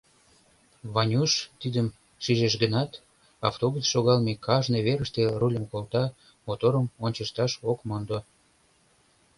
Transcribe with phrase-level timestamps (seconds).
[0.93, 1.31] Ванюш
[1.61, 1.87] тидым
[2.23, 2.91] шижеш гынат,
[3.49, 6.05] автобус шогалме кажне верыште рульым колта,
[6.47, 8.19] моторым ончышташ ок мондо.